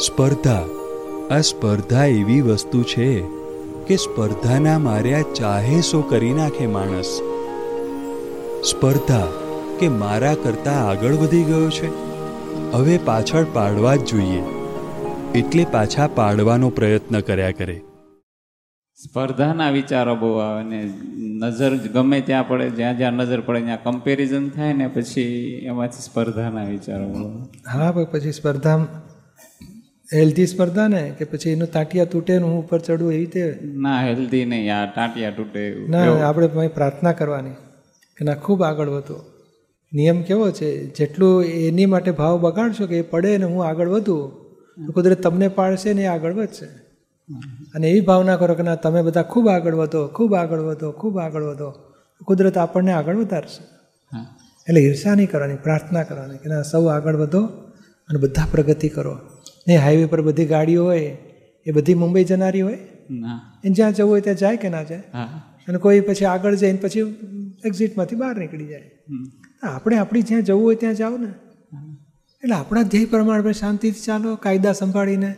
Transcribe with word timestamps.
સ્પર્ધા. 0.00 0.62
આ 1.30 1.40
સ્પર્ધા 1.40 2.04
એવી 2.04 2.40
વસ્તુ 2.40 2.82
છે 2.82 3.20
કે 3.86 3.96
સ્પર્ધાના 3.96 4.78
માર્યા 4.78 5.22
ચાહે 5.22 5.80
સો 5.80 6.02
કરી 6.02 6.32
નાખે 6.32 6.66
માણસ. 6.66 7.20
સ્પર્ધા 8.64 9.26
કે 9.80 9.88
મારા 9.88 10.34
કરતાં 10.34 10.88
આગળ 10.88 11.12
વધી 11.12 11.44
ગયો 11.44 11.70
છે? 11.70 11.86
હવે 12.72 12.98
પાછળ 12.98 13.44
પાડવા 13.52 13.96
જ 13.96 14.04
જોઈએ. 14.04 14.42
એટલે 15.34 15.66
પાછા 15.72 16.06
પાડવાનો 16.06 16.70
પ્રયત્ન 16.70 17.20
કર્યા 17.20 17.50
કરે. 17.50 17.80
સ્પર્ધાના 18.94 19.70
વિચારો 19.70 20.16
બહુ 20.16 20.38
આવે 20.38 20.64
ને 20.64 20.94
નજર 21.18 21.76
ગમે 21.76 22.20
ત્યાં 22.20 22.48
પડે 22.48 22.70
જ્યાં 22.70 22.98
જ્યાં 22.98 23.12
નજર 23.12 23.40
પડે 23.40 23.60
ત્યાં 23.60 23.82
કમ્પેરિઝન 23.82 24.48
થાય 24.48 24.72
ને 24.72 24.88
પછી 24.88 25.22
એમાંથી 25.64 26.02
સ્પર્ધાના 26.02 26.64
વિચારો 26.64 27.12
હા 27.72 27.92
પણ 27.92 28.04
પછી 28.04 28.32
સ્પર્ધા 28.32 28.86
હેલ્ધી 30.14 30.46
સ્પર્ધા 30.46 30.88
ને? 30.88 31.14
કે 31.18 31.24
પછી 31.24 31.50
એનું 31.50 31.68
તાટિયા 31.72 32.04
તૂટે 32.04 32.36
હું 32.36 32.64
ઉપર 32.64 32.78
ચડું 32.78 33.12
એવી 33.12 33.18
રીતે? 33.18 33.58
ના 33.62 34.00
હેલ્ધી 34.06 34.44
નહીં. 34.44 34.76
આ 34.76 34.86
ટાંટિયા 34.86 35.30
તૂટે 35.30 35.86
ના 35.88 36.28
આપણે 36.28 36.68
પ્રાર્થના 36.68 37.12
કરવાની 37.12 37.50
કે 38.16 38.24
ના 38.24 38.34
ખૂબ 38.34 38.62
આગળ 38.62 38.88
વધો. 38.88 39.24
નિયમ 39.92 40.22
કેવો 40.22 40.50
છે? 40.50 40.94
જેટલું 40.94 41.44
એની 41.44 41.86
માટે 41.86 42.10
ભાવ 42.10 42.40
બગાડશો 42.40 42.86
કે 42.86 42.98
એ 42.98 43.02
પડે 43.02 43.38
ને 43.38 43.44
હું 43.44 43.64
આગળ 43.64 43.88
વધું 43.88 44.30
તો 44.86 44.92
કુદરત 44.92 45.20
તમને 45.20 45.48
પાડશે 45.48 45.92
ને 45.92 46.02
એ 46.02 46.06
આગળ 46.06 46.32
વધશે. 46.32 46.66
અને 47.74 47.88
એવી 47.88 48.00
ભાવના 48.00 48.36
કરો 48.36 48.54
કે 48.54 48.62
ના 48.62 48.74
તમે 48.74 49.02
બધા 49.02 49.22
ખૂબ 49.22 49.48
આગળ 49.48 49.74
વધો 49.74 50.08
ખૂબ 50.08 50.34
આગળ 50.34 50.58
વધો 50.58 50.92
ખૂબ 50.92 51.18
આગળ 51.18 51.42
વધો 51.42 51.70
કુદરત 52.24 52.58
આપણને 52.58 52.92
આગળ 52.92 53.16
વધારશે. 53.16 53.64
હા. 54.12 54.38
એટલે 54.68 54.80
ઈર્ષા 54.80 55.14
નહીં 55.14 55.30
કરવાની 55.30 55.54
પ્રાર્થના 55.54 56.02
કરવાની 56.02 56.38
કે 56.38 56.48
ના 56.48 56.62
સૌ 56.62 56.86
આગળ 56.86 57.16
વધો 57.16 57.42
અને 58.08 58.18
બધા 58.18 58.46
પ્રગતિ 58.50 58.88
કરો. 58.88 59.18
ને 59.68 59.76
હાઈવે 59.76 60.06
પર 60.06 60.22
બધી 60.22 60.44
ગાડીઓ 60.44 60.84
હોય 60.84 61.16
એ 61.66 61.70
બધી 61.72 61.94
મુંબઈ 61.94 62.24
જનારી 62.24 62.60
હોય? 62.60 62.78
એને 63.64 63.70
જ્યાં 63.70 63.92
જવું 63.92 64.10
હોય 64.10 64.20
ત્યાં 64.20 64.36
જાય 64.36 64.56
કે 64.56 64.68
ના 64.68 64.82
જાય? 64.82 65.02
અને 65.68 65.78
કોઈ 65.78 66.00
પછી 66.00 66.24
આગળ 66.24 66.54
જઈને 66.54 66.78
પછી 66.78 67.00
એક્ઝિટમાંથી 67.64 68.16
બહાર 68.16 68.38
નીકળી 68.38 68.66
જાય. 68.66 68.90
આપણે 69.62 69.98
આપણી 69.98 70.22
જ્યાં 70.22 70.42
જવું 70.42 70.62
હોય 70.62 70.74
ત્યાં 70.74 70.94
જાઓ 70.94 71.16
ને. 71.16 71.28
એટલે 72.42 72.54
આપણા 72.54 72.82
ધ્યેય 72.82 73.04
પ્રમાણે 73.04 73.40
આપણે 73.40 73.52
શાંતિથી 73.52 74.00
ચાલો 74.00 74.36
કાયદા 74.36 74.72
સંભાળીને. 74.72 75.34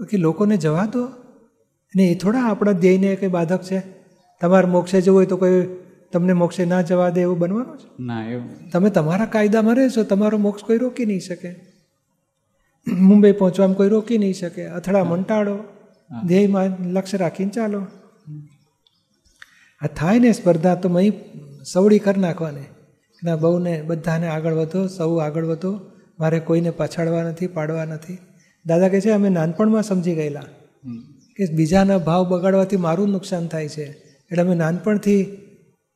બાકી 0.00 0.16
લોકોને 0.16 0.56
જવા 0.56 0.84
દો. 0.84 1.04
અને 1.94 2.02
એ 2.02 2.14
થોડા 2.14 2.42
આપણા 2.42 2.72
ધ્યેયને 2.72 3.16
કંઈ 3.16 3.28
બાધક 3.28 3.62
છે? 3.62 3.82
તમારે 4.40 4.66
મોક્ષે 4.66 5.00
જવું 5.00 5.18
હોય 5.18 5.26
તો 5.26 5.36
કોઈ 5.36 5.66
તમને 6.12 6.32
મોક્ષે 6.32 6.64
ના 6.64 6.82
જવા 6.82 7.10
દે 7.10 7.20
એવું 7.20 7.38
બનવાનું 7.38 7.78
છે? 7.78 7.90
ના 8.00 8.30
એવું. 8.30 8.70
તમે 8.72 8.90
તમારા 8.90 9.26
કાયદામાં 9.26 9.74
રહેશો 9.74 10.02
તમારો 10.02 10.38
મોક્ષ 10.38 10.64
કોઈ 10.64 10.78
રોકી 10.78 11.06
નહીં 11.06 11.20
શકે. 11.20 11.67
મુંબઈ 13.08 13.32
પહોંચવામાં 13.32 13.76
કોઈ 13.76 13.88
રોકી 13.88 14.18
નહીં 14.18 14.34
શકે. 14.34 14.64
અથડા 14.68 15.04
મંટાળો 15.04 15.56
ધ્યેયમાં 16.26 16.70
લક્ષ્ય 16.92 17.16
રાખીને 17.16 17.50
ચાલો. 17.50 17.80
આ 19.82 19.86
થાય 19.86 20.18
ને 20.18 20.32
સ્પર્ધા 20.32 20.74
તો 20.74 20.88
અહીં 20.94 21.14
સવડી 21.72 21.98
કરી 21.98 22.20
નાખવાની. 22.20 22.68
ના 23.22 23.36
બહુને 23.36 23.74
બધાને 23.82 24.26
આગળ 24.28 24.52
વધો 24.52 24.86
સૌ 24.86 25.12
આગળ 25.16 25.44
વધો. 25.44 25.72
મારે 26.18 26.38
કોઈને 26.40 26.70
પછાડવા 26.70 27.22
નથી 27.22 27.46
પાડવા 27.46 27.84
નથી. 27.84 28.18
દાદા 28.66 28.88
કહે 28.88 29.00
છે 29.00 29.10
અમે 29.10 29.28
નાનપણમાં 29.28 29.82
સમજી 29.82 30.14
ગયેલા 30.14 30.48
કે 31.36 31.42
બીજાના 31.54 31.98
ભાવ 31.98 32.22
બગાડવાથી 32.28 32.76
મારું 32.76 33.08
નુકસાન 33.08 33.46
થાય 33.46 33.68
છે. 33.68 33.86
એટલે 34.30 34.42
અમે 34.42 34.54
નાનપણથી 34.54 35.22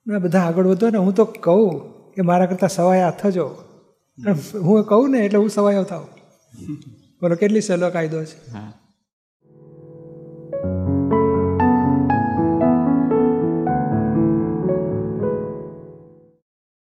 બધા 0.06 0.40
આગળ 0.40 0.66
વધો 0.66 0.90
ને 0.90 0.98
હું 0.98 1.14
તો 1.14 1.24
કહું 1.24 1.72
કે 2.14 2.22
મારા 2.22 2.46
કરતાં 2.46 2.68
સવાયા 2.68 3.10
થજો. 3.10 3.46
હું 4.66 4.84
કહું 4.84 5.10
ને 5.10 5.18
એટલે 5.26 5.38
હું 5.38 5.48
સવાયો 5.48 5.84
થાવ 5.84 6.04
બોલો 7.20 7.34
કેટલી 7.36 7.60
સહેલો 7.60 7.90
કાયદો 7.90 8.24
છે 8.24 8.50
હા. 8.50 8.72